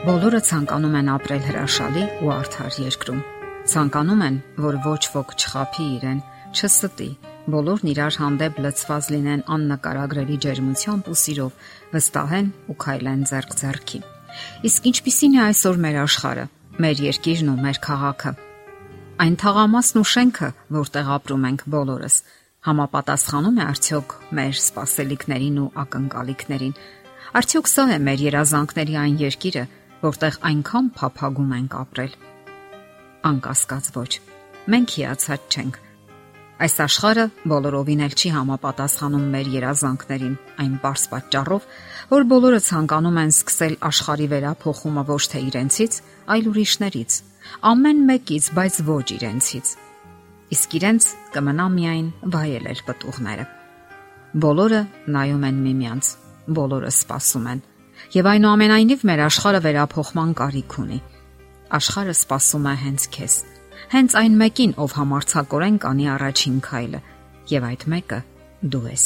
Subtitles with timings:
[0.00, 3.18] Բոլորը ցանկանում են ապրել հրաշալի ու արդար երկրում։
[3.68, 6.20] Ցանկանում են, որ ոչ ոք չխափի իրեն,
[6.56, 7.08] չստի,
[7.52, 11.58] բոլորն իրար հանդեպ լցված լինեն աննկարագրելի ջերմությամբ ու սիրով,
[11.92, 14.00] վստահեն ու քայլեն ձեռք ձեռքի։
[14.70, 16.46] Իսկ ինչպիսին է այսօր մեր աշխարհը,
[16.80, 18.32] մեր երկիրն ու մեր քաղաքը։
[19.20, 20.48] Այն թաղամասն ու շենքը,
[20.80, 22.16] որտեղ ապրում ենք բոլորս,
[22.70, 26.74] համապատասխանում է արդյոք մեր սպասելիքներին ու ակնկալիքներին։
[27.40, 29.64] Արդյոք սա է մեր երազանքների այն երկիրը,
[30.00, 32.12] որտեղ այնքան փափագում ենք ապրել։
[33.30, 34.10] Անկասկած ոչ։
[34.72, 35.78] Մենք հիացած չենք։
[36.60, 41.68] Այս աշխարհը բոլորովին էլ չի համապատասխանում մեր երազանքներին, այն པարս պատճառով,
[42.10, 45.96] որ բոլորը ցանկանում են սկսել աշխարհի վերափոխումը ոչ թե իրենցից,
[46.36, 47.16] այլ ուրիշներից,
[47.70, 49.72] ամեն մեկից, բայց ոչ իրենցից։
[50.50, 53.48] Իսկ իրենց կմնա միայն վայելել պտուղները։
[54.44, 54.82] Բոլորը
[55.16, 56.14] նայում են միմյանց,
[56.60, 57.68] բոլորը սպասում են
[58.14, 60.98] եւ այնուամենայնիվ մեր աշխարհը վերափոխման կարիք ունի։
[61.80, 63.34] Աշխարհը սпасում է հենց քեզ։
[63.90, 67.00] Հենց այն մեկին, ով համարցակորեն կանի առաջին քայլը,
[67.50, 68.20] եւ այդ մեկը
[68.70, 69.04] դու ես։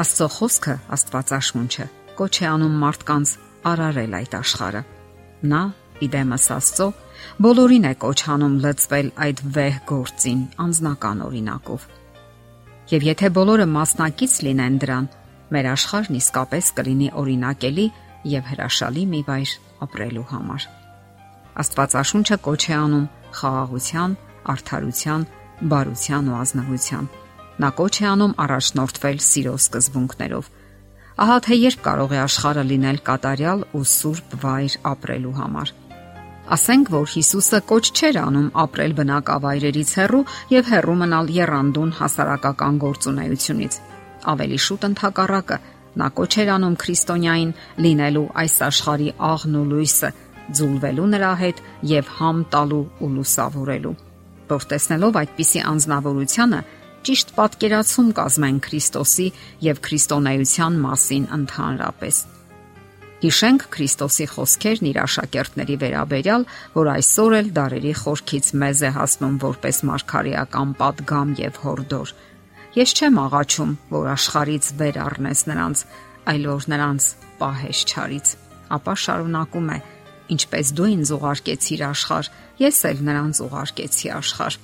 [0.00, 1.86] Աստծո խոսքը, Աստվածաշունչը,
[2.20, 3.32] կոչ է անում մարդկանց
[3.70, 4.82] արարել այդ աշխարհը։
[5.50, 5.62] Նա,
[6.06, 6.88] իդեմս Աստծո,
[7.44, 11.86] բոլորին է կոչ անում լծվել այդ վեհ գործին, անznական օրինակով։
[12.90, 15.08] Եվ եթե բոլորը մասնակից լինեն դրան,
[15.54, 17.86] մեր աշխարհն իսկապես կլինի օրինակելի
[18.30, 19.54] եւ հրաշալի մի վայր
[19.86, 20.66] ապրելու համար։
[21.60, 23.06] Աստվածաշունչը կոչ է անում
[23.40, 24.16] խաղաղության,
[24.54, 25.26] արդարության,
[25.72, 27.10] բարության ու ազնվության։
[27.60, 30.50] Նա կոչ է անում առաջնորդվել սիրո սկզբունքներով։
[31.20, 35.72] Ահա թե երբ կարող է աշխարհը լինել կատարյալ ու սուրբ վայր ապրելու համար։
[36.50, 43.76] Ասենք որ Հիսուսը կոչ չէր անում ապրել բնակավայրերից հեռու եւ հեռու մնալ երանդուն հասարակական գործունեությունից
[44.32, 45.58] ավելի շուտ ընդհակառակը
[46.00, 47.52] նա կոչ էր անում քրիստոնյային
[47.84, 50.10] լինելու այս աշխարի աղն ու լույսը,
[50.58, 53.96] ձուլվելու նրա հետ եւ համ տալու ու լուսավորելու։
[54.50, 56.60] Որ տեսնելով այդպիսի անznավորությունը,
[57.06, 59.26] ճիշտ պատկերացում կազմեն Քրիստոսի
[59.66, 62.16] եւ քրիստոնեության մասին ընդհանրապես։
[63.20, 66.44] Հիշենք Քրիստոսի խոսքերն իր աշակերտների վերաբերյալ,
[66.76, 72.29] որ այսօր էլ դարերի խորքից մեզ է հասնում որպես մարգարեական падգամ եւ հորդոր։ որ
[72.70, 75.80] Ես չեմ աղաչում, որ աշխարից վեր առնես նրանց,
[76.30, 77.06] այլ որ նրանց
[77.40, 78.28] պահես չարից։
[78.76, 79.78] Ապա շարունակում է.
[80.30, 82.28] ինչպես դու ինձ ուղարկեցիր աշխարh,
[82.62, 84.58] ես էլ նրանց ուղարկեցի աշխարh։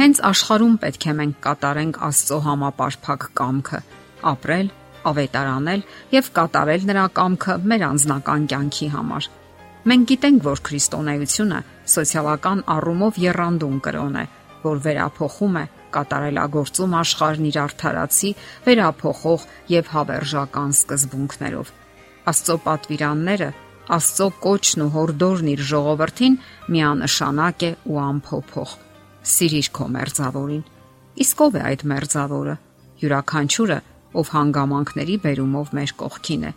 [0.00, 3.80] Հենց աշխարհում պետք է մենք կատարենք Աստծո համապարփակ կամքը,
[4.32, 4.68] ապրել,
[5.08, 5.82] ավետարանել
[6.20, 9.32] եւ կատարել նրա կամքը մեր անձնական կյանքի համար։
[9.88, 11.64] Մենք գիտենք, որ քրիստոնեությունը
[11.96, 14.24] սոցիալական առումով երանդուն կրոն է,
[14.68, 15.64] որ վերափոխում է
[15.94, 18.30] կատարելագործում աշխարհն իր արդարացի,
[18.66, 21.74] վերափոխող եւ հավերժական սկզբունքներով։
[22.30, 23.50] Աստծո պատվիրանները,
[23.90, 26.34] Աստծո կոչն ու հորդորն իր ժողովրդին
[26.70, 28.74] միանշանակ է ու ամփոփող։
[29.30, 30.60] Սիրիր քո մերձավորին։
[31.24, 32.54] Իսկ ով է այդ մերձավորը։
[33.00, 33.78] Յուրաքանչյուրը,
[34.20, 36.52] ով հանգամանքների բերումով մեր կողքին է։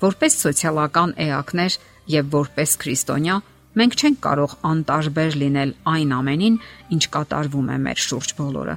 [0.00, 1.76] Որպես սոցիալական էակներ
[2.16, 3.36] եւ որպես քրիստոնյա
[3.80, 6.56] Մենք չենք կարող անտարբեր լինել այն ամենին,
[6.94, 8.74] ինչ կատարվում է մեր շուրջ բոլորը։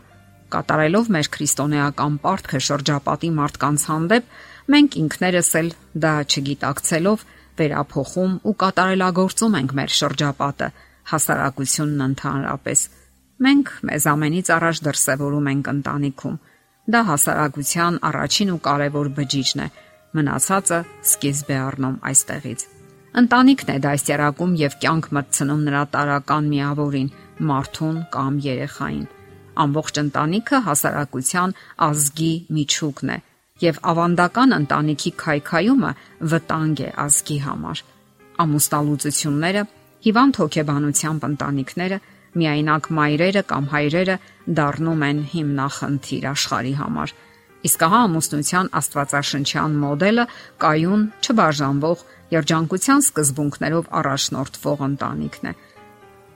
[0.54, 4.28] Կատարելով մեր քրիստոնեական պարտքը շրջապատի մարդկանց հանդեպ,
[4.74, 5.70] մենք ինքներս էլ
[6.06, 7.26] դա չգիտակցելով
[7.60, 10.70] վերափոխում ու կատարելագործում ենք մեր շրջապատը,
[11.12, 12.86] հասարակությունն ընդհանրապես։
[13.44, 16.38] Մենք մեզ ամենից առաջ դրսևորում ենք ընտանիքում։
[16.94, 19.68] Դա հասարակության առաջին ու կարևոր բջիջն է։
[20.14, 20.80] Մնացածը
[21.12, 22.70] սկիզբ է առնում այստեղից։
[23.14, 27.10] Ընտանիքն է դասյարակում եւ կյանք մտցնում նրա տարական միավորին,
[27.50, 29.04] մարդուն կամ երեխային։
[29.64, 31.54] Ամբողջ ընտանիքը հասարակության
[31.88, 33.18] ազգի միջուկն է
[33.64, 35.92] եւ ավանդական ընտանիքի քայքայումը
[36.34, 37.84] վտանգ է ազգի համար։
[38.44, 39.64] Ամուսնալուծությունները,
[40.08, 42.00] հիվանդ հոգեբանությամբ ընտանիքները,
[42.34, 44.18] միայնակ մայրերը կամ հայրերը
[44.58, 47.14] դառնում են հիմնախնդիր աշխարհի համար
[47.64, 50.24] Իսկ ահա ամուսնության աստվածաշնչյան մոդելը
[50.64, 52.02] կայուն, չբաժանվող
[52.34, 55.54] երջանկության սկզբունքներով առաջնորդվող ընտանիքն է։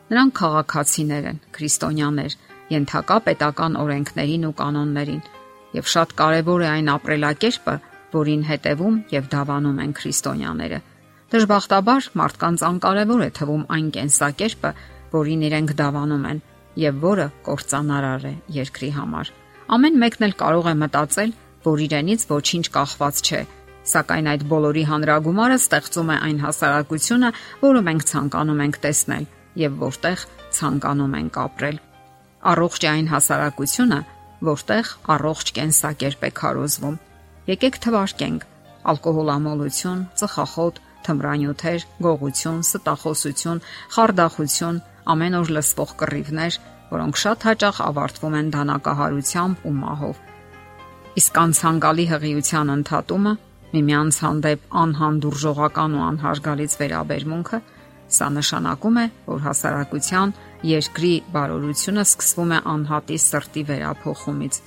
[0.08, 2.36] Նրանք քաղաքացիներ են, քրիստոնյաներ,
[2.72, 5.24] ենթակա պետական օրենքներին ու կանոններին,
[5.78, 7.76] եւ շատ կարեւոր է այն ապրելակերպը,
[8.14, 10.80] որին հետևում եւ դավանում են քրիստոնյաները։
[11.28, 14.72] Դժբախտաբար մարդկանց անկարևոր է թվում այն կենսակերպը,
[15.12, 16.40] որին իրենք դավանում են
[16.78, 19.32] եւ որը կործանարար է երկրի համար։
[19.76, 21.32] Ամեն մեկն էլ կարող է մտածել,
[21.68, 23.42] որ իրենից ոչինչ կախված չէ,
[23.88, 27.30] սակայն այդ բոլորի հանրագումարը ստեղծում է այն հասարակությունը,
[27.64, 29.26] որը մենք ցանկանում ենք տեսնել
[29.64, 30.26] եւ որտեղ
[30.58, 31.78] ցանկանում ենք ապրել։
[32.52, 34.00] Առողջ է այն հասարակությունը,
[34.48, 37.00] որտեղ առողջ կենսակերպ է քարոզվում։
[37.48, 38.42] Եկեք թվարկենք.
[38.88, 40.76] ալկոհոլամոլություն, ծխախոտ,
[41.08, 43.60] թմրանյութեր, գողություն, ստախոսություն,
[43.96, 44.78] խարդախություն,
[45.12, 46.60] ամեն օր լսվող կռիվներ,
[46.92, 50.22] որոնք շատ հաճախ ավարտվում են դանակահարությամբ ու մահով։
[51.20, 53.34] Իսկ անցանկալի հղիության ընդհատումը,
[53.78, 57.60] միմյանց հանդեպ անհանդուրժողական ու անհարգալից վերաբերմունքը,
[58.18, 60.34] սա նշանակում է, որ հասարակության
[60.68, 64.60] երկրի բարօրությունը սկսվում է անհատի սրտի վերափոխումից,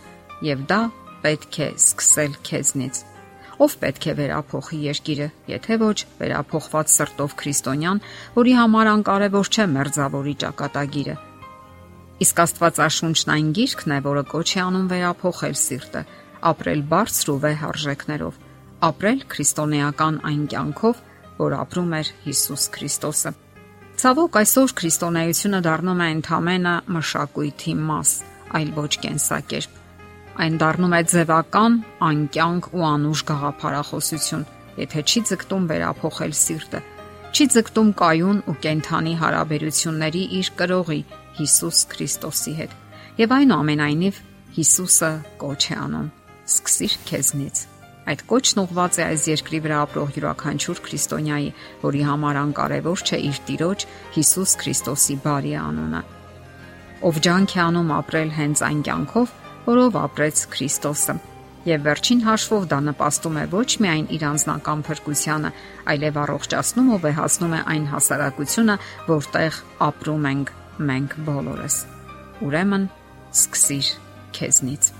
[0.51, 0.81] եւ դա
[1.25, 3.01] պետք է սկսել քեզնից։
[3.61, 7.99] Ով պետք է վերափոխի երկիրը, եթե ոչ վերափոխված սրտով քրիստոնյան,
[8.37, 11.17] որի համար անկարևոր չէ մերձավորի ճակատագիրը։
[12.25, 16.03] Իսկ Աստվածաշունչն այն գիրքն է, որը կոչ է անում վերափոխել սիրտը,
[16.51, 18.41] ապրել բարձր ու վեհ արժեքներով,
[18.89, 21.03] ապրել քրիստոնեական այն կյանքով,
[21.41, 23.35] որ ապրում էր Հիսուս Քրիստոսը։
[24.01, 28.17] Ցավոք այսօր քրիստոնեությունը դառնում է ընդհանրապես մշակույթի մաս,
[28.57, 29.81] այլ ոչ կենսակերպ
[30.41, 31.75] այն դառնում է ձևական,
[32.07, 34.45] անկյանք ու անուշ գաղափարախոսություն,
[34.81, 36.81] եթե չի ձգտում վերափոխել սիրտը,
[37.35, 41.01] չի ձգտում կայուն ու կենթանի հարաբերությունների իր կրողի
[41.41, 42.79] Հիսուս Քրիստոսի հետ։
[43.21, 44.23] Եվ այնուամենայնիվ
[44.57, 45.13] Հիսուսը
[45.45, 46.09] կոչ է անում.
[46.51, 47.70] սկսիր քեզնից։
[48.11, 51.51] Այդ կոչն ուղված է այս երկրի վրա ապրող յուրաքանչյուր քրիստոնյայի,
[51.85, 53.85] որի համար անկարևոր չէ իր Տիրոջ
[54.17, 56.01] Հիսուս Քրիստոսի բարի անունը։
[57.07, 59.35] Ով ջանք է անում ապրել հենց այն կյանքով,
[59.71, 61.15] որով ապրեց Քրիստոսը։
[61.71, 65.51] Եվ վերջին հաշվով դա նպաստում է ոչ միայն իր անձնական փրկությանը,
[65.93, 68.77] այլև առողջացնում ու վեհացնում է այն հասարակությունը,
[69.11, 69.61] որտեղ
[69.91, 70.55] ապրում ենք
[70.91, 71.77] մենք բոլորս։
[72.49, 72.89] Ուրեմն,
[73.45, 73.93] սկսիր
[74.41, 75.00] քեզնից։